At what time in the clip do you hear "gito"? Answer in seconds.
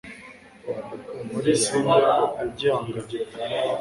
3.09-3.37